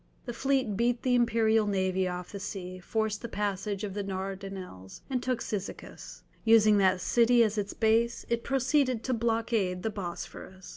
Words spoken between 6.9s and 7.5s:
city